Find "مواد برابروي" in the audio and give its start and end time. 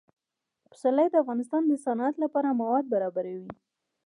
2.59-3.47